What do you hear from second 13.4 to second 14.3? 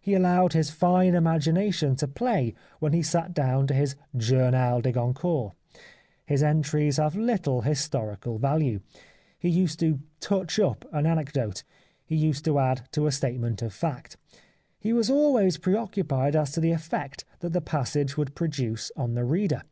of fact.